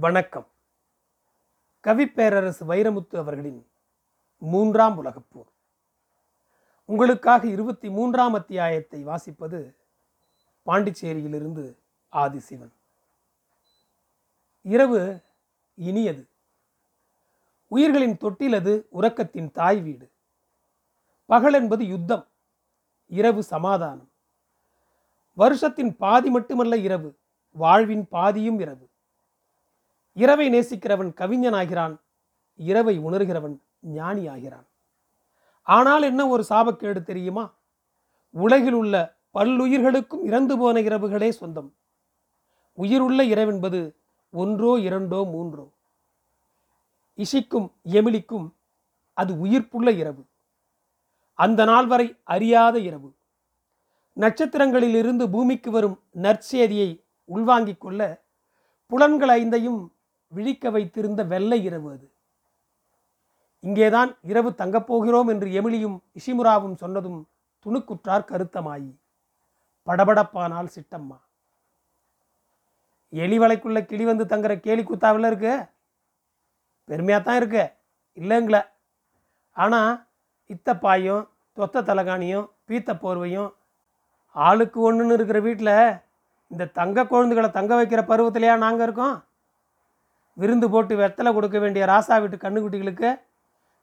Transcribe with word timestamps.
வணக்கம். 0.00 0.46
கவிப்பேரரசு 1.84 2.64
வைரமுத்து 2.68 3.16
அவர்களின் 3.16 3.70
மூன்றாம் 4.38 4.96
உலகப் 4.96 5.26
போர். 5.28 5.48
உங்களுக்காக 6.84 7.46
இருபத்தி 7.46 7.90
மூன்றாம் 7.90 8.34
அத்தியாயத்தை 8.34 9.06
வாசிப்பது 9.06 9.74
பாண்டிச்சேரியிலிருந்து 10.66 11.76
ஆதிசிவன். 12.12 12.70
இரவு 14.62 15.20
இனியது. 15.74 16.28
உயிர்களின் 17.66 18.16
தொட்டிலது 18.16 18.84
உறக்கத்தின் 19.00 19.50
தாய் 19.50 19.80
வீடு. 19.80 20.10
பகல் 21.26 21.52
என்பது 21.52 21.86
யுத்தம் 21.86 22.26
இரவு 23.06 23.42
சமாதானம். 23.42 24.10
வருஷத்தின் 25.34 25.96
பாதி 25.96 26.30
மட்டுமல்ல 26.30 26.76
இரவு 26.76 27.18
வாழ்வின் 27.50 28.08
பாதியும் 28.08 28.60
இரவு. 28.60 28.89
இரவை 30.22 30.46
நேசிக்கிறவன் 30.48 31.10
கவிஞனாகிறான் 31.20 31.94
இரவை 32.58 32.94
உணர்கிறவன் 32.98 33.56
ஞானி 33.96 34.24
ஆகிறான் 34.34 34.66
ஆனால் 35.66 36.04
என்ன 36.10 36.22
ஒரு 36.28 36.42
சாபக்கேடு 36.48 37.00
தெரியுமா? 37.02 37.44
உலகில் 38.34 38.72
உள்ள 38.72 38.94
பல்லுயிர்களுக்கும் 39.34 40.24
இறந்து 40.24 40.54
போன 40.58 40.80
இரவுகளே 40.80 41.28
சொந்தம். 41.30 41.70
உயிருள்ள 42.78 43.20
இரவென்பது 43.24 43.80
ஒன்றோ 44.32 44.72
இரண்டோ 44.88 45.20
மூன்றோ. 45.34 45.66
இஷிக்கும் 47.16 47.68
எமிலிக்கும் 47.92 48.46
அது 49.16 49.32
உயிர்ப்புள்ள 49.44 49.90
இரவு. 49.96 50.22
அந்த 51.38 51.64
நாள் 51.64 51.86
வரை 51.86 52.06
அறியாத 52.24 52.76
இரவு. 52.88 53.10
நட்சத்திரங்களிலிருந்து 54.16 55.24
பூமிக்கு 55.30 55.70
வரும் 55.70 55.96
நற்செய்தியை 56.22 56.90
உள்வாங்கிக் 57.24 57.82
கொள்ள 57.84 58.00
புலன்கள் 58.90 59.32
ஐந்தையும் 59.36 59.80
விழிக்க 60.30 60.70
வைத்திருந்த 60.70 61.22
வெள்ளை 61.24 61.64
இரவு 61.64 61.92
அது. 61.92 62.12
இங்கேதான் 63.60 64.16
இரவு 64.22 64.54
தங்கப் 64.54 64.86
போகிறோம் 64.86 65.28
என்று 65.28 65.48
எமிலியும் 65.48 65.98
இஷிமுராவும் 66.14 66.74
சொன்னதும் 66.74 67.28
துணுக்குற்றார் 67.66 68.28
கருத்தமாயி. 68.30 68.92
படபடப்பானால் 69.86 70.72
சிட்டம்மா. 70.74 71.18
எலி 73.08 73.38
வலைக்குள்ள 73.38 73.86
கிளி 73.86 74.04
வந்து 74.04 74.24
தங்குற 74.24 74.60
கேலி 74.60 74.82
குத்தாவில் 74.82 75.26
இருக்கு? 75.26 75.64
பெருமையாக 76.84 77.24
தான் 77.24 77.36
இருக்கு. 77.36 77.72
இல்லைங்கள. 78.14 78.66
ஆனால் 79.52 80.06
இத்தப்பாயும் 80.48 81.28
தொத்த 81.52 81.82
தலகாணியும் 81.82 82.50
பீத்த 82.68 82.94
போர்வையும் 82.94 83.52
ஆளுக்கு 84.32 84.92
ஒன்றுன்னு 84.92 85.12
இருக்கிற 85.12 85.40
வீட்டில் 85.40 85.92
இந்த 86.48 86.66
தங்க 86.66 87.06
குழந்தைகளை 87.06 87.50
தங்க 87.50 87.84
வைக்கிற 87.84 88.00
பருவத்திலையா 88.02 88.56
நாங்கள் 88.56 88.86
இருக்கோம்? 88.86 89.24
விருந்து 90.34 90.70
போட்டு 90.70 90.94
வெத்தலை 90.96 91.30
கொடுக்க 91.32 91.58
வேண்டிய 91.58 91.84
ராசா 91.86 92.14
வீட்டு 92.20 92.36
கண்ணுக்குட்டிகளுக்கு 92.36 93.08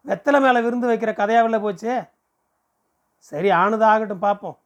வெத்தலை 0.06 0.40
மேலே 0.42 0.60
விருந்து 0.62 0.88
வைக்கிற 0.90 1.12
கதையாவில் 1.14 1.64
போச்சு? 1.66 1.94
சரி 3.18 3.50
ஆனது 3.50 3.86
ஆகட்டும் 3.86 4.26
பார்ப்போம் 4.26 4.58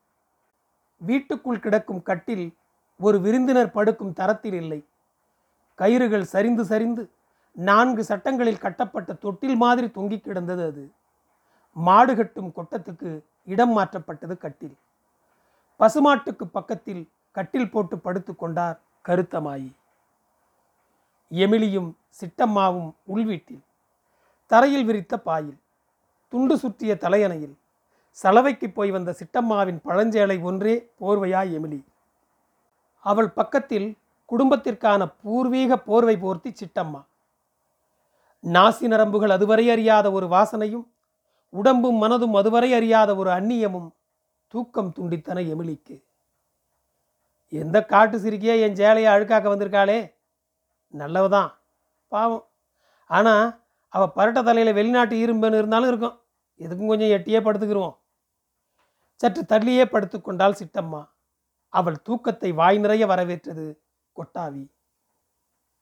வீட்டுக்குள் 1.02 1.64
கிடக்கும் 1.66 2.04
கட்டில் 2.10 2.46
ஒரு 3.00 3.22
விருந்தினர் 3.22 3.76
படுக்கும் 3.78 4.14
தரத்தில் 4.14 4.54
இல்லை. 4.54 4.80
கயிறுகள் 5.80 6.32
சரிந்து 6.34 6.66
சரிந்து 6.66 7.04
நான்கு 7.52 8.04
சட்டங்களில் 8.04 8.64
கட்டப்பட்ட 8.66 9.14
தொட்டில் 9.14 9.56
மாதிரி 9.56 9.88
தொங்கி 9.88 10.18
கிடந்தது 10.22 10.64
அது. 10.66 10.84
மாடு 11.76 12.16
கட்டும் 12.16 12.54
கொட்டத்துக்கு 12.58 13.10
இடம் 13.46 13.78
மாற்றப்பட்டது 13.78 14.38
கட்டில். 14.38 14.76
பசுமாட்டுக்கு 15.80 16.46
பக்கத்தில் 16.58 17.04
கட்டில் 17.32 17.70
போட்டு 17.70 18.00
படுத்து 18.00 18.36
கொண்டார் 18.36 18.80
கருத்தமாயி. 19.08 19.70
எமிலியும் 21.32 21.96
சிட்டம்மாவும் 22.20 22.92
உள்வீட்டில் 23.06 23.64
தரையில் 24.48 24.86
விரித்த 24.86 25.20
பாயில் 25.20 25.60
துண்டு 26.28 26.58
சுற்றிய 26.58 26.96
தலையணையில் 26.96 27.56
சலவைக்கு 28.10 28.70
போய் 28.70 28.92
வந்த 28.92 29.16
சிட்டம்மாவின் 29.20 29.80
பழஞ்சேலை 29.86 30.42
ஒன்றே 30.42 30.92
போர்வையா 31.02 31.42
எமிலி. 31.58 31.84
அவள் 33.00 33.30
பக்கத்தில் 33.30 33.98
குடும்பத்திற்கான 34.30 35.14
பூர்வீக 35.22 35.78
போர்வை 35.78 36.16
போர்த்தி 36.16 36.52
சிட்டம்மா. 36.52 37.04
நாசி 38.44 38.86
நரம்புகள் 38.88 39.30
அதுவரை 39.30 39.70
அறியாத 39.70 40.12
ஒரு 40.12 40.28
வாசனையும் 40.28 40.86
உடம்பும் 41.50 42.04
மனதும் 42.04 42.34
அதுவரை 42.34 42.74
அறியாத 42.74 43.16
ஒரு 43.16 43.30
அந்நியமும் 43.30 43.90
தூக்கம் 44.48 44.94
துண்டித்தன 45.00 45.40
எமிலிக்கு. 45.54 46.02
எந்த 47.50 47.86
காட்டு 47.86 48.18
சிரிக்கியே 48.18 48.60
என் 48.60 48.76
சேலையை 48.76 49.14
அழுக்காக்க 49.14 49.48
வந்திருக்காளே? 49.56 50.14
நல்லவதான். 50.94 51.52
பாவம். 52.08 52.48
ஆனால் 53.06 53.64
அவள் 53.90 54.16
பரட்ட 54.16 54.44
தலையில் 54.44 54.74
வெளிநாட்டு 54.74 55.16
இரும்புன்னு 55.16 55.58
இருந்தாலும் 55.58 55.88
இருக்கும். 55.88 56.22
எதுக்கும் 56.60 56.88
கொஞ்சம் 56.88 57.10
எட்டியே 57.10 57.40
படுத்துக்கிருவோம். 57.44 57.98
சற்று 59.16 59.42
தள்ளியே 59.44 59.86
படுத்து 59.86 60.22
கொண்டால் 60.22 60.54
சிட்டம்மா. 60.54 61.10
அவள் 61.70 62.02
தூக்கத்தை 62.02 62.52
வாய் 62.52 62.78
நிறைய 62.78 63.06
வரவேற்றது 63.06 63.84
கொட்டாவி. 64.16 64.70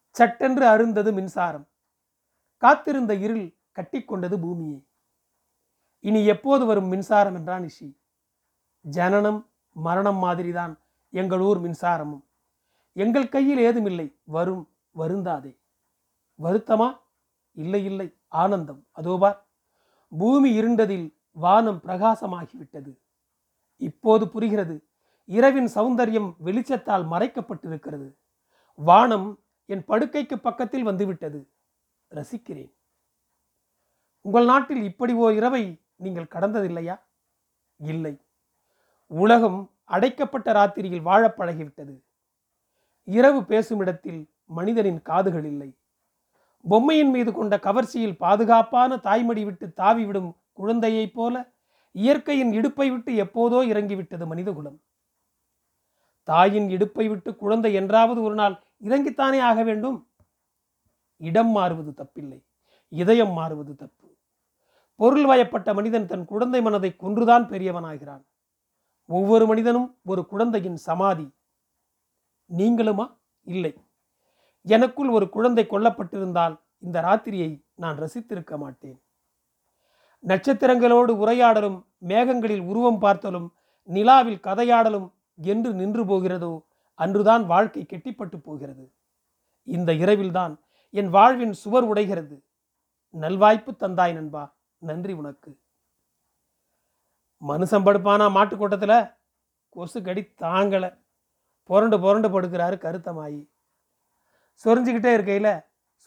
சட்டென்று 0.10 0.68
அருந்தது 0.68 1.12
மின்சாரம். 1.12 1.68
காத்திருந்த 2.58 3.14
இருள் 3.14 3.56
கட்டிக்கொண்டது 3.76 4.42
பூமியை. 4.42 4.88
இனி 6.00 6.26
எப்போது 6.26 6.66
வரும் 6.66 6.88
மின்சாரம் 6.88 7.36
என்றான் 7.36 7.64
இஷி. 7.64 8.00
ஜனனம் 8.82 9.50
மரணம் 9.72 10.16
மாதிரிதான் 10.16 10.80
எங்கள் 11.10 11.40
ஊர் 11.40 11.62
மின்சாரமும். 11.62 12.24
எங்கள் 12.94 13.30
கையில் 13.30 13.58
ஏதுமில்லை 13.58 14.18
வரும். 14.24 14.70
வருந்தாதே. 14.98 15.60
வருத்தமா? 16.42 17.00
இல்லை 17.52 17.86
இல்லை 17.86 18.18
ஆனந்தம். 18.28 18.88
அதோபார் 18.92 19.48
பூமி 20.18 20.62
இருண்டதில் 20.62 21.14
வானம் 21.32 21.82
பிரகாசமாகிவிட்டது. 21.84 23.00
இப்போது 23.78 24.30
புரிகிறது 24.30 24.84
இரவின் 25.26 25.70
சௌந்தரியம் 25.76 26.36
வெளிச்சத்தால் 26.46 27.08
மறைக்கப்பட்டிருக்கிறது. 27.08 28.16
வானம் 28.76 29.44
என் 29.66 29.84
படுக்கைக்கு 29.86 30.36
பக்கத்தில் 30.36 30.84
வந்துவிட்டது. 30.84 31.50
ரசிக்கிறேன். 32.10 32.74
உங்கள் 34.22 34.46
நாட்டில் 34.46 34.84
இப்படி 34.84 35.14
ஓர் 35.14 35.34
இரவை 35.34 35.82
நீங்கள் 35.96 36.28
கடந்ததில்லையா? 36.30 37.02
இல்லை. 37.78 38.22
உலகம் 39.08 39.72
அடைக்கப்பட்ட 39.84 40.52
ராத்திரியில் 40.52 41.02
வாழப் 41.02 41.40
பழகிவிட்டது 41.40 42.02
இரவு 43.04 43.46
பேசும் 43.46 43.80
இடத்தில் 43.80 44.34
மனிதனின் 44.50 45.02
காதுகள் 45.02 45.46
இல்லை. 45.46 45.78
பொம்மையின் 46.66 47.10
மீது 47.10 47.34
கொண்ட 47.34 47.60
கவர்ச்சியில் 47.60 48.18
பாதுகாப்பான 48.18 48.96
தாய்மடி 48.96 49.44
விட்டு 49.46 49.74
தாவிவிடும் 49.78 50.34
குழந்தையைப் 50.52 51.14
போல 51.14 51.54
இயற்கையின் 51.92 52.54
இடுப்பை 52.54 52.92
விட்டு 52.92 53.12
எப்போதோ 53.14 53.60
இறங்கிவிட்டது 53.66 54.26
மனிதகுலம். 54.26 54.82
தாயின் 56.24 56.70
இடுப்பை 56.70 57.08
விட்டு 57.08 57.36
குழந்தை 57.36 57.74
என்றாவது 57.74 58.22
ஒரு 58.22 58.36
நாள் 58.36 58.64
இறங்கித்தானே 58.84 59.40
ஆக 59.42 59.64
வேண்டும்? 59.64 59.98
இடம் 61.18 61.50
மாறுவது 61.50 61.92
தப்பில்லை. 61.92 62.40
இதயம் 62.92 63.32
மாறுவது 63.32 63.76
தப்பு. 63.76 64.08
பொருள் 64.96 65.26
வயப்பட்ட 65.26 65.74
மனிதன் 65.74 66.08
தன் 66.08 66.26
குழந்தை 66.26 66.62
மனதை 66.62 66.96
கொன்றுதான் 66.96 67.50
பெரியவனாகிறான். 67.50 68.24
ஒவ்வொரு 69.10 69.48
மனிதனும் 69.48 69.98
ஒரு 70.06 70.26
குழந்தையின் 70.26 70.76
சமாதி. 70.76 71.28
நீங்களுமா? 72.50 73.06
இல்லை. 73.48 73.74
எனக்குள் 74.74 75.10
ஒரு 75.10 75.30
குழந்தை 75.30 75.64
கொல்லப்பட்டிருந்தால் 75.70 76.56
இந்த 76.80 76.98
ராத்திரியை 77.02 77.52
நான் 77.76 77.98
ரசித்திருக்க 77.98 78.58
மாட்டேன். 78.58 78.98
நட்சத்திரங்களோடு 80.28 81.12
உரையாடலும் 81.24 81.78
மேகங்களில் 82.08 82.62
உருவம் 82.62 83.02
பார்த்தலும் 83.02 83.48
நிலாவில் 83.84 84.44
கதையாடலும் 84.44 85.08
என்று 85.42 85.74
நின்று 85.74 86.04
போகிறதோ 86.06 86.54
அன்றுதான் 86.96 87.46
வாழ்க்கை 87.46 87.84
கெட்டிப்பட்டு 87.84 88.38
போகிறது. 88.38 88.86
இந்த 89.64 89.94
இரவில்தான் 89.94 90.54
என் 90.90 91.10
வாழ்வின் 91.10 91.54
சுவர் 91.54 91.88
உடைகிறது. 91.94 92.36
நல்வாய்ப்பு 93.14 93.72
தந்தாய் 93.80 94.14
நண்பா 94.14 94.44
நன்றி 94.78 95.14
உனக்கு. 95.14 95.52
மனுஷன் 97.48 97.86
படுப்பானா 97.88 98.28
மாட்டுக்கூட்டத்தில்? 98.38 99.16
கொசு 99.70 100.02
கடி 100.02 100.22
தாங்கலை. 100.42 100.90
புரண்டு 101.64 102.00
புரண்டு 102.00 102.30
படுக்கிறாரு 102.30 102.78
கருத்தமாயி. 102.86 103.40
சொரிஞ்சுக்கிட்டே 104.64 105.14
இருக்கையில் 105.14 105.52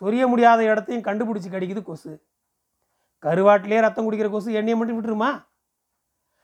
சொரிய 0.01 0.27
முடியாத 0.27 0.65
இடத்தையும் 0.65 1.05
கண்டுபிடிச்சி 1.05 1.49
கடிக்குது 1.51 1.83
கொசு. 1.83 2.23
கருவாட்டிலே 3.23 3.81
ரத்தம் 3.81 4.13
குடிக்கிற 4.13 4.31
கொசு 4.31 4.53
எண்ணெயை 4.53 4.79
மட்டும் 4.79 4.99
விட்டுருமா? 4.99 5.47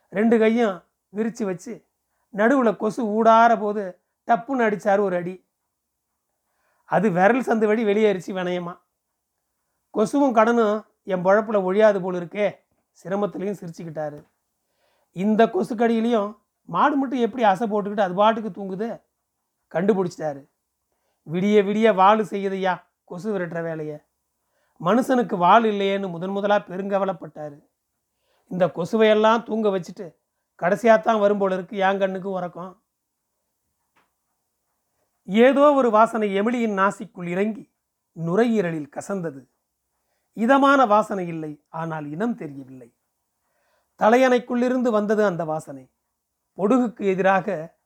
ரெண்டு 0.08 0.38
கையும் 0.38 0.82
விரித்து 1.08 1.44
வச்சு 1.46 1.87
நடுவில் 2.28 2.76
கொசு 2.76 3.02
ஊடார 3.06 3.60
போது 3.60 4.02
டப்புன்னு 4.26 4.66
அடித்தார் 4.66 5.00
ஒரு 5.00 5.16
அடி. 5.16 5.46
அது 6.84 7.10
விரல் 7.10 7.46
சந்து 7.46 7.66
வழி 7.66 7.84
வெளியேறிச்சு 7.84 8.32
வினயமா. 8.38 8.75
கொசுவும் 9.94 10.37
கடனும் 10.38 10.87
என் 11.02 11.22
பழப்பில் 11.22 11.64
ஒழியாது 11.69 12.00
போல் 12.00 12.14
இருக்கே 12.14 12.49
சிரமத்துலேயும் 13.05 13.58
சிரிச்சுக்கிட்டாரு. 13.60 14.25
இந்த 15.12 15.46
கொசுக்கடியிலையும் 15.46 16.37
மாடு 16.64 16.96
மட்டும் 16.96 17.19
எப்படி 17.19 17.44
அசை 17.44 17.66
போட்டுக்கிட்டு 17.69 18.00
அது 18.00 18.14
பாட்டுக்கு 18.14 18.50
தூங்குது? 18.50 19.00
கண்டுபிடிச்சிட்டாரு. 19.72 20.43
விடிய 21.29 21.57
விடிய 21.65 21.89
வாழ் 21.95 22.23
செய்யுதையா 22.33 22.75
கொசு 23.05 23.29
விரட்டுற 23.33 23.61
வேலையை. 23.63 23.99
மனுஷனுக்கு 24.81 25.37
வாள் 25.37 25.65
இல்லையேன்னு 25.65 26.09
முதன் 26.09 26.35
முதலாக 26.37 26.63
பெருங்கவலைப்பட்டார். 26.71 27.57
இந்த 28.51 28.65
கொசுவையெல்லாம் 28.77 29.43
தூங்க 29.43 29.69
வச்சுட்டு 29.71 30.07
கடைசியாக 30.61 31.01
தான் 31.01 31.21
வரும்போல 31.21 31.55
இருக்கு 31.55 31.77
என் 31.77 31.99
கண்ணுக்கும் 31.99 32.37
உறக்கம். 32.39 32.73
ஏதோ 35.29 35.65
ஒரு 35.73 35.89
வாசனை 35.91 36.29
எமிலியின் 36.41 36.79
நாசிக்குள் 36.81 37.29
இறங்கி 37.35 37.65
நுரையீரலில் 38.17 38.93
கசந்தது. 38.97 39.41
இதமான 40.37 40.81
வாசனை 40.87 41.27
இல்லை 41.27 41.53
ஆனால் 41.69 42.07
இனம் 42.15 42.35
தெரியவில்லை. 42.35 42.89
தலையணைக்குள்ளிருந்து 44.01 44.91
வந்தது 44.91 45.23
அந்த 45.25 45.45
வாசனை. 45.45 45.85
பொடுகுக்கு 46.59 47.03
எதிராக 47.05 47.78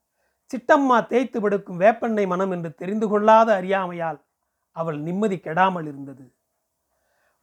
சிட்டம்மா 0.52 1.06
தேய்த்து 1.06 1.40
படுக்கும் 1.40 1.80
வேப்பெண்ணெய் 1.80 2.26
மனம் 2.26 2.50
என்று 2.50 2.74
தெரிந்து 2.74 3.08
கொள்ளாத 3.08 3.54
அறியாமையால் 3.54 4.20
அவள் 4.76 4.98
நிம்மதி 4.98 5.36
கெடாமல் 5.36 5.86
இருந்தது. 5.86 6.32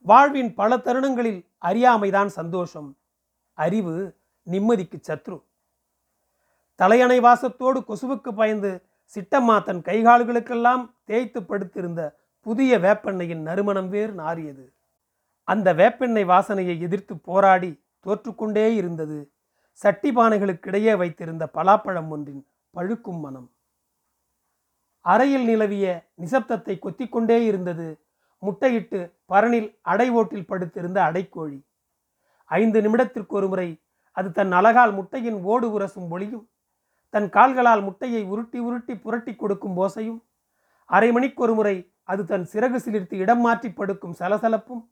வாழ்வின் 0.01 0.53
பல 0.53 0.77
தருணங்களில் 0.77 1.47
அறியாமைதான் 1.65 2.25
சந்தோஷம். 2.25 2.97
அறிவு 3.53 4.15
நிம்மதிக்கு 4.51 4.97
சத்ரு. 5.07 5.41
தலையணை 6.75 7.19
வாசத்தோடு 7.19 7.79
கொசுவுக்கு 7.87 8.31
பயந்து 8.35 8.83
சிட்டம்மா 9.15 9.63
தன் 9.63 9.81
கைகால்களுக்கெல்லாம் 9.81 10.89
தேய்த்து 11.03 11.43
படுத்திருந்த 11.43 12.01
புதிய 12.39 12.77
வேப்பெண்ணையின் 12.79 13.41
நறுமணம் 13.41 13.89
வேறு 13.89 14.13
நாறியது. 14.13 14.65
அந்த 15.43 15.73
வேப்பெண்ணெய் 15.73 16.25
வாசனையை 16.25 16.79
எதிர்த்து 16.79 17.17
போராடி 17.17 17.71
தோற்றுக்கொண்டே 18.05 18.75
இருந்தது. 18.75 19.31
சட்டி 19.71 20.09
பானைகளுக்கிடையே 20.11 20.97
வைத்திருந்த 20.97 21.49
பலாப்பழம் 21.53 22.09
ஒன்றின் 22.09 22.47
பழுக்கும் 22.75 23.19
மனம். 23.19 23.47
அறையில் 25.05 25.45
நிலவிய 25.49 25.85
நிசப்தத்தை 26.21 26.75
கொத்திக்கொண்டே 26.79 27.37
இருந்தது 27.49 27.87
முட்டையிட்டு 28.43 28.99
பரனில் 29.25 29.69
அடை 29.91 30.07
ஓட்டில் 30.19 30.49
படுத்திருந்த 30.51 30.99
அடைக்கோழி. 31.09 31.59
ஐந்து 32.51 32.79
நிமிடத்திற்கு 32.81 33.33
ஒரு 33.39 33.47
முறை 33.47 33.69
அது 34.17 34.29
தன் 34.31 34.53
அழகால் 34.59 34.93
முட்டையின் 34.97 35.39
ஓடு 35.51 35.67
உரசும் 35.75 36.09
ஒளியும் 36.11 36.45
தன் 37.13 37.27
கால்களால் 37.29 37.83
முட்டையை 37.87 38.21
உருட்டி 38.23 38.59
உருட்டி 38.59 38.93
புரட்டி 39.03 39.33
கொடுக்கும் 39.35 39.77
ஓசையும் 39.77 40.19
அரை 40.89 41.09
மணிக்கு 41.11 41.39
ஒருமுறை 41.43 41.75
அது 42.03 42.21
தன் 42.25 42.45
சிறகு 42.45 42.79
சிலிர்த்து 42.79 43.15
இடம் 43.15 43.43
மாற்றி 43.45 43.69
படுக்கும் 43.71 44.17
சலசலப்பும் 44.19 44.83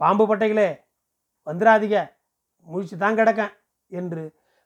பாம்பு 0.00 0.24
பட்டைகளே 0.26 0.68
வந்துராதிக 1.46 1.94
முழிச்சு 2.68 2.96
தான் 2.96 3.18
கிடக்கேன் 3.18 3.54
என்று 3.90 4.24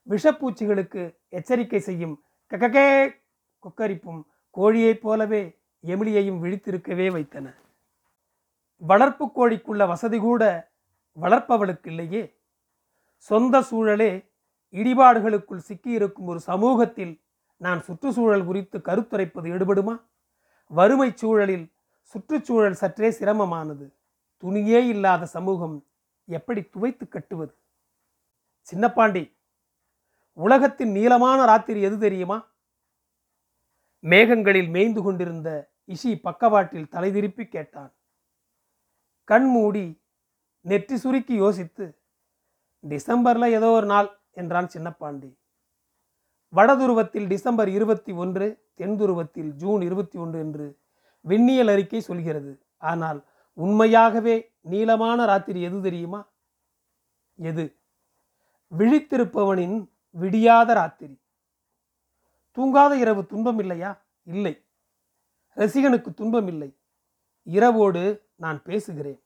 விஷப்பூச்சிகளுக்கு 0.09 1.17
எச்சரிக்கை 1.29 1.81
செய்யும் 1.81 2.23
கக்ககே 2.51 3.15
கொக்கரிப்பும் 3.63 4.23
கோழியைப் 4.51 5.01
போலவே 5.01 5.59
எமிலியையும் 5.85 6.41
விழித்திருக்கவே 6.43 7.13
வைத்தன. 7.13 7.55
வளர்ப்பு 8.77 9.27
கோழிக்குள்ள 9.27 9.87
வசதி 9.87 10.19
கூட 10.19 10.73
வளர்ப்பவளுக்கு 11.21 11.87
இல்லையே. 11.87 12.39
சொந்த 13.17 13.61
சூழலே 13.61 14.31
இடிபாடுகளுக்குள் 14.73 15.65
சிக்கியிருக்கும் 15.69 16.29
ஒரு 16.33 16.41
சமூகத்தில் 16.41 17.21
நான் 17.57 17.83
சுற்றுச்சூழல் 17.83 18.45
குறித்து 18.45 18.79
கருத்துரைப்பது 18.79 19.49
எடுபடுமா 19.57 20.01
வறுமை 20.67 21.13
சூழலில் 21.15 21.73
சுற்றுச்சூழல் 22.03 22.75
சற்றே 22.75 23.09
சிரமமானது. 23.09 23.95
துணியே 24.39 24.89
இல்லாத 24.89 25.27
சமூகம் 25.27 25.87
எப்படி 26.25 26.61
துவைத்து 26.63 27.09
கட்டுவது? 27.09 27.55
சின்னப்பாண்டி 28.73 29.23
உலகத்தின் 30.32 30.90
நீளமான 30.90 31.44
ராத்திரி 31.44 31.81
எது 31.81 31.99
தெரியுமா? 31.99 32.50
மேகங்களில் 34.02 34.70
மேய்ந்து 34.70 35.02
கொண்டிருந்த 35.02 35.73
இஷி 35.84 36.17
பக்கவாட்டில் 36.17 36.88
தலை 36.88 37.12
திருப்பி 37.12 37.46
கேட்டான். 37.46 37.94
கண் 39.25 39.46
மூடி 39.46 40.02
நெற்றி 40.61 40.96
சுருக்கி 40.96 41.34
யோசித்து 41.34 41.99
டிசம்பர்ல 42.88 43.50
ஏதோ 43.50 43.67
ஒரு 43.67 43.87
நாள் 43.87 44.20
என்றான் 44.31 44.69
சின்னப்பாண்டி. 44.75 45.38
வடதுருவத்தில் 46.55 47.26
டிசம்பர் 47.26 47.69
இருபத்தி 47.69 48.12
ஒன்று 48.12 48.70
தென் 48.75 49.00
துருவத்தில் 49.00 49.50
ஜூன் 49.50 49.82
இருபத்தி 49.82 50.19
ஒன்று 50.19 50.38
என்று 50.38 50.79
விண்ணியல் 51.20 51.69
அறிக்கை 51.69 52.00
சொல்கிறது. 52.00 52.67
ஆனால் 52.79 53.26
உண்மையாகவே 53.52 54.55
நீளமான 54.61 55.25
ராத்திரி 55.25 55.62
எது 55.62 55.82
தெரியுமா? 55.82 56.32
எது? 57.34 57.76
விழித்திருப்பவனின் 58.79 59.92
விடியாத 60.19 60.73
ராத்திரி. 60.73 61.20
தூங்காத 62.56 62.93
இரவு 62.93 63.26
துன்பம் 63.26 63.59
இல்லையா? 63.59 64.05
இல்லை. 64.23 64.67
ரசிகனுக்கு 65.56 66.14
துன்பம் 66.14 66.47
இல்லை. 66.47 66.79
இரவோடு 67.43 68.31
நான் 68.37 68.62
பேசுகிறேன். 68.62 69.23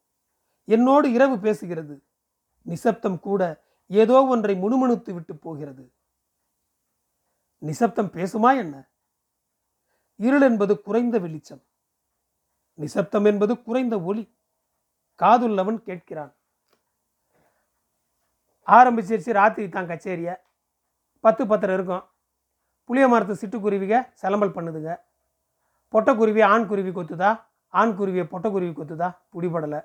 என்னோடு 0.65 1.13
இரவு 1.13 1.37
பேசுகிறது. 1.37 2.01
நிசப்தம் 2.63 3.21
கூட 3.21 3.65
ஏதோ 3.87 4.25
ஒன்றை 4.25 4.57
முணுமுணுத்து 4.57 5.13
விட்டு 5.13 5.37
போகிறது. 5.37 5.93
நிசப்தம் 7.59 8.13
பேசுமா 8.13 8.57
என்ன? 8.57 8.91
இருள் 10.17 10.41
என்பது 10.41 10.81
குறைந்த 10.81 11.19
வெளிச்சம். 11.19 11.63
நிசப்தம் 12.75 13.25
என்பது 13.25 13.63
குறைந்த 13.63 14.01
ஒளி. 14.01 14.39
காதுள்ளவன் 15.19 15.83
கேட்கிறான். 15.83 16.35
ஆரம்பிச்சிருச்சு 18.67 19.33
ராத்திரி 19.33 19.69
தான் 19.69 19.87
கச்சேரிய? 19.87 20.46
பத்து 21.27 21.43
பத்தரை 21.51 21.75
இருக்கும். 21.79 22.05
புளிய 22.89 23.05
மரத்து 23.13 23.35
சிட்டுக்குருவிக 23.41 23.95
சிலம்பல் 24.23 24.57
பண்ணுதுங்க 24.57 24.93
பொட்டைக்குருவி 25.95 26.43
ஆண் 26.53 26.67
குருவி 26.71 26.93
கொத்துதா? 26.95 27.31
ஆண் 27.81 27.95
குருவியை 27.99 28.25
பொட்டைக்குருவி 28.33 28.75
கொத்துதா? 28.77 29.09
பிடிபடலை 29.35 29.81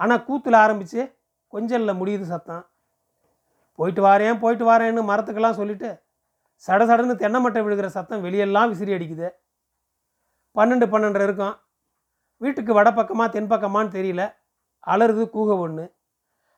ஆனால் 0.00 0.22
கூத்தில் 0.28 0.56
ஆரம்பித்து 0.64 1.00
கொஞ்சல்ல 1.52 1.92
முடியுது 2.00 2.26
சத்தம். 2.32 2.62
போயிட்டு 3.78 4.02
வாரேன் 4.06 4.40
போயிட்டு 4.42 4.64
வாரேன்னு 4.68 5.02
மரத்துக்கெல்லாம் 5.10 5.58
சொல்லிட்டு 5.60 5.88
சட 6.64 6.80
சடன்னு 6.90 7.14
தென்னமட்டை 7.22 7.60
விழுகிற 7.66 7.88
சத்தம் 7.96 8.24
வெளியெல்லாம் 8.26 8.70
விசிறி 8.72 8.92
அடிக்குது. 8.96 9.28
பன்னெண்டு 10.56 10.86
பன்னெண்டரை 10.92 11.24
இருக்கும். 11.28 11.54
வீட்டுக்கு 12.42 12.72
வடப்பக்கமாக 12.78 13.28
தென்பக்கமான்னு 13.36 13.94
தெரியல. 13.98 14.22
அலறுது 14.92 15.24
கூக 15.36 15.56
ஒன்று 15.64 15.84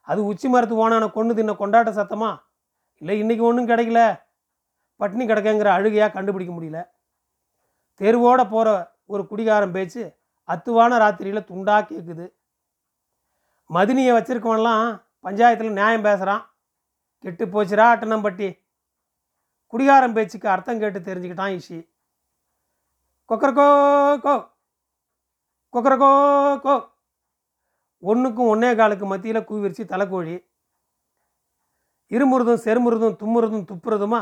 அது 0.08 0.20
உச்சி 0.30 0.48
மரத்து 0.52 0.74
ஓனான 0.84 1.04
கொண்டு 1.16 1.32
தின்ன 1.38 1.52
கொண்டாட்ட 1.60 1.90
சத்தமாக 2.00 2.34
இல்லை 3.04 3.22
இன்றைக்கி 3.22 3.42
ஒன்றும் 3.42 3.68
கிடைக்கல. 3.68 4.20
பட்னி 4.98 5.24
கிடக்கங்கிற 5.26 5.64
அழுகையாக 5.64 6.12
கண்டுபிடிக்க 6.12 6.52
முடியல. 6.54 6.78
தெருவோட 8.00 8.50
போகிற 8.50 8.96
ஒரு 9.04 9.22
குடிகாரம் 9.30 9.70
பேச்சு 9.70 10.16
அத்துவான 10.48 10.98
ராத்திரியில் 10.98 11.48
துண்டா 11.50 11.76
கேட்குது 11.90 12.26
மதினியை 13.70 14.12
வச்சுருக்கவன்லாம் 14.16 15.02
பஞ்சாயத்தில் 15.22 15.72
நியாயம் 15.72 16.02
பேசுகிறான் 16.02 16.54
கெட்டு 17.18 17.46
போச்சுரா 17.46 17.86
அட்டனம்பட்டி. 17.94 18.48
குடிகாரம் 19.72 20.12
பேச்சுக்கு 20.12 20.48
அர்த்தம் 20.48 20.78
கேட்டு 20.78 21.00
தெரிஞ்சுக்கிட்டான் 21.00 21.54
இஷி. 21.54 21.78
கொக்கரக்கோ 23.28 23.68
கோ. 24.20 24.34
கொக்கரக்கோ 25.72 26.10
கோ. 26.60 26.88
ஒன்றுக்கும் 27.98 28.50
ஒன்னே 28.54 28.76
காலுக்கு 28.76 29.06
மத்தியில் 29.06 29.48
கூவிரிச்சு 29.48 29.84
தலைக்கோழி. 29.92 30.46
இருமுறதும் 32.10 32.62
செருமுறதும் 32.64 33.18
தும்முறதும் 33.20 33.66
துப்புறதுமா? 33.70 34.20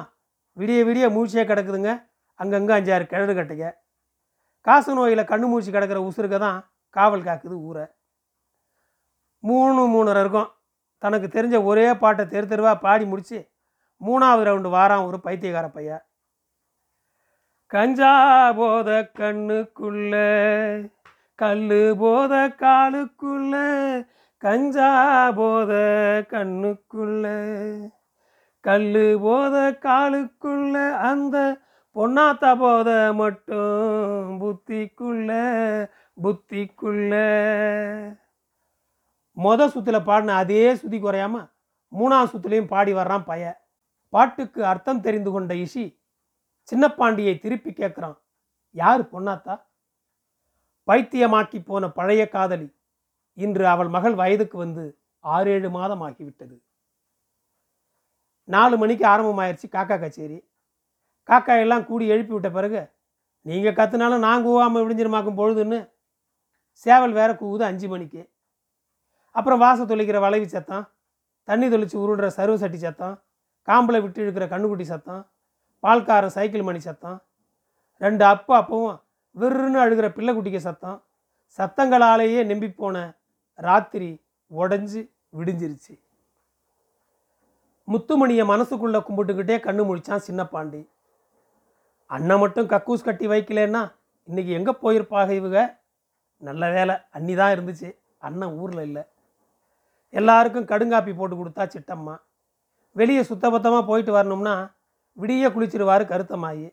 விடிய 0.57 0.81
விடிய 0.89 1.07
மூழ்ச்சியாக 1.15 1.47
கிடக்குதுங்க. 1.51 1.93
அங்கங்கே 2.41 2.75
அஞ்சாறு 2.79 3.05
கிழடு 3.13 3.33
கட்டைங்க. 3.39 3.69
காசு 4.67 4.91
நோயில் 4.95 5.31
கண்ணு 5.31 5.47
மூச்சு 5.53 5.71
கிடக்கிற 5.73 6.01
உசுருக்க 6.09 6.37
தான் 6.39 6.59
காவல் 6.97 7.27
காக்குது 7.29 7.57
ஊரை 7.69 7.85
மூணு 9.45 9.83
மூணரை 9.95 10.21
இருக்கும். 10.25 10.51
தனக்கு 11.03 11.29
தெரிஞ்ச 11.37 11.57
ஒரே 11.71 11.87
பாட்டை 12.03 12.25
தெரு 12.27 12.47
தெருவாக 12.49 12.83
பாடி 12.87 13.05
முடித்து 13.05 13.39
மூணாவது 14.01 14.47
ரவுண்டு 14.49 14.71
வாரான் 14.77 15.07
ஒரு 15.09 15.19
பைத்தியக்கார 15.21 15.67
பையன். 15.69 16.03
கஞ்சா 17.73 18.15
போத 18.59 18.89
கண்ணுக்குள்ள 19.19 20.15
கல்லு 21.39 21.83
போத 22.01 22.33
காலுக்குள்ள 22.63 23.55
கஞ்சா 24.43 24.89
போத 25.31 25.73
கண்ணுக்குள்ள 26.31 27.27
கல்லு 28.61 29.19
போத 29.21 29.57
காலுக்குள்ள 29.85 30.75
அந்த 31.01 31.37
பொன்னாத்தா 31.97 32.51
போத 32.59 32.91
மட்டும் 33.13 34.41
புத்திக்குள்ள 34.41 35.31
புத்திக்குள்ள. 36.17 37.13
மொத 39.37 39.69
சுத்தில் 39.69 40.07
பாடின 40.09 40.35
அதே 40.35 40.75
சுதி 40.75 41.01
குறையாம 41.01 41.37
மூணாம் 41.93 42.31
சுத்துலையும் 42.33 42.67
பாடி 42.67 42.93
வர்றான் 42.95 43.25
பைய. 43.25 43.45
பாட்டுக்கு 44.09 44.65
அர்த்தம் 44.65 45.01
தெரிந்து 45.01 45.31
கொண்ட 45.31 45.55
இஷி 45.55 45.85
சின்னப்பாண்டியை 46.69 47.39
திருப்பி 47.39 47.71
கேட்குறான் 47.71 48.19
யார் 48.75 49.03
பொன்னாத்தா? 49.03 49.55
பைத்தியமாக்கி 50.89 51.65
போன 51.65 51.89
பழைய 51.89 52.23
காதலி. 52.29 52.69
இன்று 53.39 53.65
அவள் 53.67 53.91
மகள் 53.97 54.17
வயதுக்கு 54.21 54.57
வந்து 54.65 54.85
ஆறேழு 55.25 55.69
மாதம் 55.79 56.03
ஆகிவிட்டது 56.07 56.57
நாலு 58.49 58.75
மணிக்கு 58.83 59.05
ஆரம்பமாயிருச்சு 59.13 59.69
காக்கா 59.75 59.97
கச்சேரி. 59.97 60.39
காக்கா 61.29 61.55
எல்லாம் 61.65 61.87
கூடி 61.89 62.05
எழுப்பி 62.15 62.33
விட்ட 62.35 62.49
பிறகு 62.51 62.81
நீங்கள் 63.47 63.77
கத்துனாலும் 63.79 64.25
நான் 64.27 64.45
கூவாமல் 64.47 64.83
விடிஞ்சிருமாக்கும் 64.85 65.39
பொழுதுன்னு 65.41 65.79
சேவல் 66.87 67.15
வேற 67.19 67.31
கூவுது 67.43 67.65
அஞ்சு 67.69 67.87
மணிக்கு. 67.93 68.23
அப்புறம் 69.35 69.63
வாசல் 69.65 69.91
தொளிக்கிற 69.91 70.19
வளைவி 70.25 70.49
சத்தம் 70.55 70.85
தண்ணி 71.49 71.67
தொளிச்சு 71.69 71.97
உருடுற 72.03 72.27
சருவ 72.39 72.57
சட்டி 72.63 72.79
சத்தம் 72.79 73.15
காம்பில் 73.69 74.03
விட்டு 74.03 74.21
இழுக்கிற 74.25 74.47
கண்ணுக்குட்டி 74.53 74.87
சத்தம் 74.93 75.23
பால்காரன் 75.83 76.35
சைக்கிள் 76.37 76.67
மணி 76.69 76.81
சத்தம் 76.89 77.19
ரெண்டு 78.01 78.25
அப்பா 78.33 78.55
அப்பவும் 78.63 78.97
விருன்னு 79.37 79.79
அழுகிற 79.85 80.07
பிள்ளைக்குட்டிக்கு 80.17 80.61
சத்தம் 80.69 80.99
சத்தங்களாலேயே 81.59 82.41
நம்பி 82.51 82.69
போன 82.73 82.97
ராத்திரி 83.59 84.11
உடஞ்சி 84.51 85.03
விடிஞ்சிருச்சு. 85.39 85.95
முத்துமணியை 87.89 88.45
மனசுக்குள்ளே 88.53 89.01
கும்பிட்டுக்கிட்டே 89.07 89.57
கண்ணு 89.67 89.83
முழிச்சான் 89.89 90.27
சின்னப்பாண்டி. 90.27 90.89
அண்ணன் 92.07 92.41
மட்டும் 92.43 92.69
கக்கூஸ் 92.73 93.07
கட்டி 93.09 93.27
வைக்கலன்னா 93.27 93.83
இன்னைக்கு 94.29 94.53
எங்கே 94.53 94.73
போயிருப்பாக 94.83 95.35
இவங்க? 95.35 95.61
நல்ல 96.43 96.71
வேலை 96.71 96.95
அன்னி 97.11 97.35
தான் 97.35 97.53
இருந்துச்சு. 97.57 97.89
அண்ணன் 98.19 98.55
ஊரில் 98.61 98.83
இல்லை. 98.89 99.03
எல்லாருக்கும் 100.11 100.69
கடுங்காப்பி 100.71 101.13
போட்டு 101.17 101.37
கொடுத்தா 101.37 101.65
சிட்டம்மா. 101.75 102.15
வெளியே 102.93 103.23
சுத்தபத்தமாக 103.23 103.85
போயிட்டு 103.87 104.13
வரணும்னா 104.13 104.75
விடிய 105.17 105.49
குளிச்சிருவாரு 105.55 106.05
கருத்தமாயி 106.13 106.69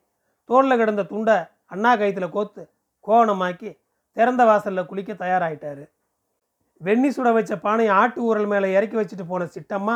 தோளில் 0.45 0.77
கிடந்த 0.77 1.03
துண்டை 1.03 1.37
அண்ணா 1.65 1.95
கயித்துல 1.95 2.29
கோத்து 2.29 2.63
கோணமாக்கி 3.07 3.77
திறந்த 4.13 4.45
வாசலில் 4.45 4.85
குளிக்க 4.85 5.13
தயாராயிட்டாரு. 5.13 5.83
வெண்ணி 6.81 7.09
சுட 7.09 7.29
வச்ச 7.33 7.53
பானையை 7.55 7.93
ஆட்டு 7.93 8.19
ஊரல் 8.23 8.47
மேலே 8.47 8.67
இறக்கி 8.77 8.97
வச்சுட்டு 8.97 9.25
போன 9.27 9.47
சிட்டம்மா 9.55 9.95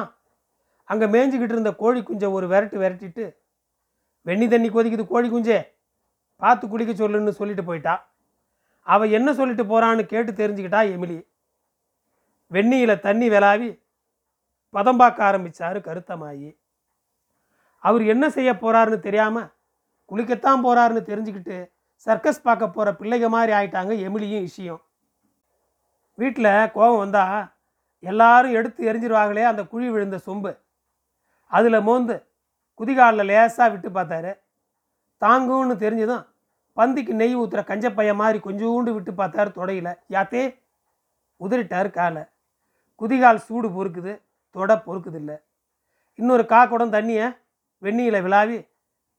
அங்கே 0.89 1.05
மேய்ஞ்சிக்கிட்டு 1.05 1.55
இருந்த 1.55 1.71
கோழி 1.73 2.01
குஞ்சை 2.03 2.29
ஒரு 2.31 2.45
விரட்டு 2.47 2.77
விரட்டிட்டு 2.77 3.25
வெண்ணி 4.25 4.47
தண்ணி 4.47 4.69
கொதிக்குது 4.69 5.05
கோழி 5.07 5.27
குஞ்சே 5.29 5.59
பார்த்து 6.41 6.65
குடிக்க 6.67 6.91
சொல்லுன்னு 6.93 7.29
சொல்லிட்டு 7.29 7.63
போயிட்டா. 7.63 7.93
அவள் 8.87 9.13
என்ன 9.17 9.29
சொல்லிட்டு 9.33 9.63
போகிறான்னு 9.63 10.03
கேட்டு 10.05 10.31
தெரிஞ்சுக்கிட்டா 10.31 10.81
எமிலி. 10.93 11.17
வெண்ணியில் 12.51 12.99
தண்ணி 12.99 13.27
விளாவி 13.29 13.69
பதம் 14.73 14.99
பார்க்க 15.01 15.27
ஆரம்பிச்சாரு 15.29 15.79
கருத்தமாயி. 15.87 16.49
அவர் 17.83 18.03
என்ன 18.03 18.25
செய்ய 18.29 18.49
போகிறாருன்னு 18.53 18.99
தெரியாமல் 18.99 19.49
குளிக்கத்தான் 20.11 20.63
போகிறாருன்னு 20.65 21.03
தெரிஞ்சுக்கிட்டு 21.09 21.57
சர்க்கஸ் 22.07 22.45
பார்க்க 22.47 22.67
போகிற 22.67 22.91
பிள்ளைங்க 22.99 23.27
மாதிரி 23.29 23.51
ஆயிட்டாங்க 23.57 23.93
எமிலியும் 24.05 24.41
விஷயம் 24.41 24.81
வீட்டில் 26.19 26.71
கோபம் 26.75 27.01
வந்தால் 27.03 27.41
எல்லாரும் 28.03 28.55
எடுத்து 28.59 28.81
எரிஞ்சிருவாங்களே 28.89 29.43
அந்த 29.49 29.61
குழி 29.71 29.87
விழுந்த 29.89 30.17
சொம்பு. 30.27 30.51
அதில் 31.51 31.85
மோந்து 31.87 32.15
குதிகாலில் 32.79 33.29
லேசாக 33.29 33.69
விட்டு 33.73 33.89
பார்த்தாரு. 33.89 34.31
தாங்கும்னு 35.21 35.75
தெரிஞ்சதும் 35.83 36.23
பந்திக்கு 36.77 37.13
நெய் 37.21 37.39
ஊற்றுற 37.41 37.61
கஞ்சப்பைய 37.71 38.11
மாதிரி 38.21 38.37
கொஞ்சோண்டு 38.45 38.91
விட்டு 38.93 39.11
பார்த்தாரு 39.21 39.49
தொடையில். 39.59 39.91
யாத்தே 40.15 40.43
உதறிட்டார் 41.41 41.89
காலை. 41.97 42.23
குதிகால் 43.01 43.43
சூடு 43.47 43.67
பொறுக்குது 43.77 44.13
தொடை 44.55 44.75
பொறுக்குது 44.87 45.17
இல்லை 45.21 45.37
இன்னொரு 46.19 46.43
காக்கூடம் 46.53 46.95
தண்ணியை 46.95 47.27
வெந்நியில் 47.83 48.23
விழாவி 48.25 48.57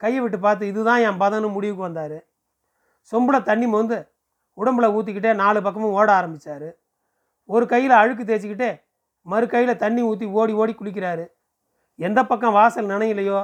கையை 0.01 0.19
விட்டு 0.21 0.37
பார்த்து 0.39 0.69
இதுதான் 0.71 1.03
என் 1.07 1.19
பதன்னு 1.23 1.47
முடிவுக்கு 1.55 1.87
வந்தார். 1.87 2.17
சொம்பில் 3.11 3.47
தண்ணி 3.49 3.67
மோந்து 3.73 3.97
உடம்புல 4.57 4.87
ஊற்றிக்கிட்டே 4.95 5.31
நாலு 5.43 5.59
பக்கமும் 5.61 5.95
ஓட 5.99 6.09
ஆரம்பித்தார் 6.19 6.67
ஒரு 7.53 7.65
கையில் 7.73 7.93
அழுக்கு 8.01 8.23
தேய்ச்சிக்கிட்டு 8.29 8.69
மறு 9.31 9.45
கையில் 9.47 9.81
தண்ணி 9.83 10.01
ஊற்றி 10.09 10.25
ஓடி 10.39 10.53
ஓடி 10.61 10.73
குளிக்கிறாரு. 10.79 11.25
எந்த 11.99 12.19
பக்கம் 12.31 12.57
வாசல் 12.59 12.91
நனையிலையோ 12.93 13.39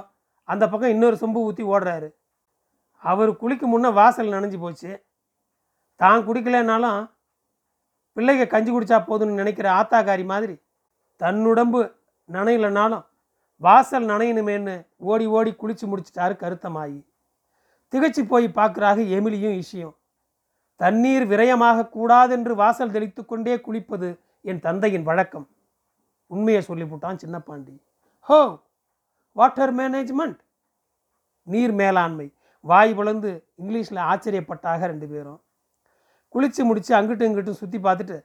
அந்த 0.50 0.64
பக்கம் 0.70 0.94
இன்னொரு 0.96 1.16
சொம்பு 1.22 1.40
ஊற்றி 1.48 1.64
ஓடுறாரு. 1.74 2.10
அவர் 3.04 3.32
குளிக்க 3.42 3.64
முன்னே 3.68 3.90
வாசல் 4.00 4.34
நனைஞ்சு 4.36 4.58
போச்சு. 4.64 4.92
தான் 6.00 6.26
குடிக்கலைன்னாலும் 6.28 7.00
பிள்ளைங்க 8.18 8.46
கஞ்சி 8.54 8.72
குடிச்சா 8.72 8.98
போதும்னு 9.10 9.40
நினைக்கிற 9.42 9.68
ஆத்தாக்காரி 9.80 10.26
மாதிரி 10.32 10.56
தன்னுடம்பு 11.22 11.82
நனையிலனாலும் 12.30 13.04
வாசல் 13.62 14.06
நனையணுமேன்னு 14.12 14.76
ஓடி 15.12 15.26
ஓடி 15.38 15.52
குளிச்சு 15.62 15.86
முடிச்சிட்டாரு 15.92 16.36
கருத்தமாயி. 16.44 17.00
திகச்சு 17.94 18.22
போய் 18.32 18.48
பார்க்குறாங்க 18.60 19.02
எமிலியும் 19.18 19.58
இஷியும். 19.62 19.96
தண்ணீர் 20.82 21.26
விரயமாக 21.32 21.88
கூடாதென்று 21.96 22.54
வாசல் 22.62 22.94
தெளித்து 22.96 23.22
கொண்டே 23.26 23.56
குளிப்பது 23.66 24.10
என் 24.50 24.62
தந்தையின் 24.68 25.08
வழக்கம். 25.10 25.48
உண்மையை 26.32 26.62
சொல்லிவிட்டான் 26.68 27.22
சின்னப்பாண்டி. 27.24 27.74
ஹோ 28.28 28.40
வாட்டர் 29.38 29.74
மேனேஜ்மெண்ட் 29.80 30.40
நீர் 31.48 31.74
மேலாண்மை. 31.82 32.28
வாய் 32.66 32.94
பிளந்து 32.98 33.32
இங்கிலீஷில் 33.62 34.00
ஆச்சரியப்பட்டாக 34.12 34.88
ரெண்டு 34.92 35.08
பேரும். 35.12 35.40
குளித்து 36.36 36.62
முடித்து 36.70 36.92
அங்கிட்டும் 36.98 37.30
இங்கிட்டும் 37.30 37.60
சுற்றி 37.62 37.80
பார்த்துட்டு 37.86 38.18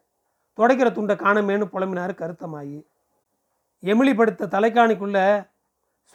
துடைக்கிற 0.58 0.88
துண்டை 0.98 1.14
காணமேன்னு 1.22 1.66
புலம்பினார் 1.74 2.12
கருத்தமாயி. 2.20 2.78
எமிலி 3.82 4.12
படுத்த 4.18 4.48
தலைக்காணிக்குள்ளே 4.54 5.24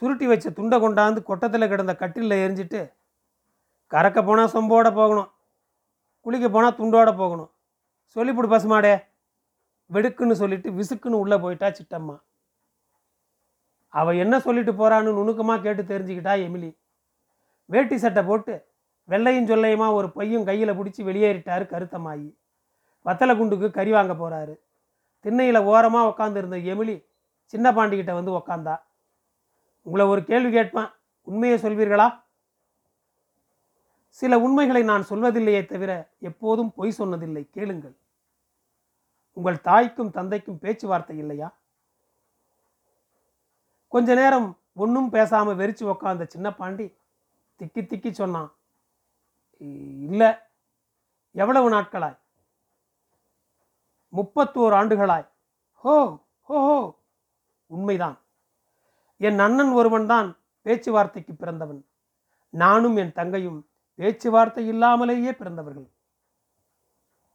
சுருட்டி 0.02 0.26
வச்ச 0.30 0.50
துண்டை 0.58 0.76
கொண்டாந்து 0.84 1.20
கொட்டத்தில் 1.28 1.70
கிடந்த 1.72 1.92
கட்டிலில் 2.02 2.42
எரிஞ்சிட்டு 2.44 2.80
கறக்க 3.92 4.18
போனால் 4.28 4.54
சொம்போட 4.54 4.88
போகணும். 5.00 5.30
குளிக்க 6.24 6.46
போனால் 6.48 6.76
துண்டோட 6.80 7.10
போகணும். 7.20 7.50
சொல்லிவிடு 8.16 8.48
பசுமாடே. 8.54 8.94
வெடுக்குன்னு 9.90 10.34
சொல்லிட்டு 10.42 10.68
விசுக்குன்னு 10.70 11.22
உள்ளே 11.22 11.36
போயிட்டா 11.38 11.68
சிட்டம்மா 11.78 12.16
அவள் 13.92 14.20
என்ன 14.24 14.34
சொல்லிட்டு 14.40 14.72
போகிறான்னு 14.72 15.16
நுணுக்கமாக 15.16 15.62
கேட்டு 15.64 15.82
தெரிஞ்சுக்கிட்டா 15.82 16.34
எமிலி. 16.44 16.70
வேட்டி 17.72 17.96
சட்டை 17.98 18.22
போட்டு 18.28 18.54
வெள்ளையும் 19.08 19.48
சொல்லையுமா 19.50 19.86
ஒரு 19.98 20.08
பையும் 20.16 20.44
கையில் 20.44 20.76
பிடிச்சி 20.78 21.02
வெளியேறிட்டார் 21.08 21.64
கருத்தமாயி 21.72 22.28
வத்தலை 23.06 23.34
குண்டுக்கு 23.36 23.68
கறி 23.70 23.90
வாங்க 23.90 24.14
போகிறாரு 24.14 24.54
திண்ணையில் 25.24 25.66
ஓரமாக 25.70 26.10
உக்காந்துருந்த 26.10 26.58
எமிலி 26.72 26.96
சின்ன 27.52 27.66
பாண்டிக்கிட்ட 27.72 28.12
வந்து 28.18 28.32
உக்காந்தா. 28.38 28.74
உங்களை 29.86 30.04
ஒரு 30.06 30.24
கேள்வி 30.24 30.50
கேட்பேன். 30.52 30.88
உண்மையை 31.28 31.56
சொல்வீர்களா? 31.58 32.06
சில 34.18 34.38
உண்மைகளை 34.38 34.82
நான் 34.82 35.06
சொல்வதில்லையே 35.08 35.66
தவிர 35.66 36.10
எப்போதும் 36.18 36.72
பொய் 36.72 36.94
சொன்னதில்லை. 36.98 37.50
கேளுங்கள். 37.50 37.96
உங்கள் 39.32 39.60
தாய்க்கும் 39.60 40.10
தந்தைக்கும் 40.10 40.58
பேச்சுவார்த்தை 40.58 41.18
இல்லையா? 41.18 41.58
கொஞ்ச 43.88 44.14
நேரம் 44.14 44.58
ஒன்றும் 44.74 45.12
பேசாம 45.12 45.54
வெறிச்சு 45.60 45.84
உக்காந்த 45.84 46.26
சின்ன 46.26 46.54
பாண்டி 46.54 46.96
திக்கி 47.58 47.82
திக்கி 47.82 48.10
சொன்னான் 48.10 48.52
இல்லை. 49.58 50.30
எவ்வளவு 51.30 51.70
நாட்களாய்? 51.70 52.18
முப்பத்தோரு 54.12 54.74
ஆண்டுகளாய். 54.80 55.28
ஹோ 55.72 56.24
ஹோ 56.40 56.58
ஹோ. 56.68 57.00
உண்மைதான். 57.66 58.20
என் 59.16 59.38
அண்ணன் 59.38 59.72
ஒருவன் 59.72 60.06
தான் 60.06 60.38
பேச்சுவார்த்தைக்கு 60.62 61.34
பிறந்தவன். 61.34 61.86
நானும் 62.50 62.96
என் 62.96 63.12
தங்கையும் 63.12 63.60
பேச்சுவார்த்தை 63.94 64.66
இல்லாமலேயே 64.66 65.32
பிறந்தவர்கள். 65.32 65.90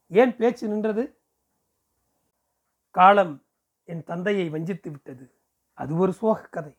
ஏன் 0.07 0.35
பேச்சு 0.35 0.67
நின்றது? 0.67 1.17
காலம் 2.91 3.45
என் 3.83 4.03
தந்தையை 4.03 4.49
வஞ்சித்து 4.49 4.91
விட்டது. 4.91 5.33
அது 5.73 5.95
ஒரு 5.95 6.13
சோக 6.13 6.41
கதை. 6.41 6.77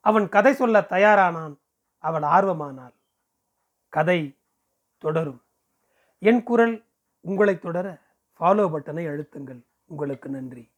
அவன் 0.00 0.28
கதை 0.28 0.52
சொல்ல 0.52 0.80
தயாரானான். 0.80 1.56
அவள் 1.98 2.22
ஆர்வமானாள். 2.22 2.94
கதை 3.88 4.36
தொடரும். 4.98 5.42
என் 6.18 6.42
குரல் 6.42 6.84
உங்களை 7.20 7.58
தொடர 7.58 8.02
ஃபாலோ 8.40 8.68
பட்டனை 8.68 9.08
அழுத்துங்கள். 9.08 9.64
உங்களுக்கு 9.84 10.28
நன்றி. 10.28 10.73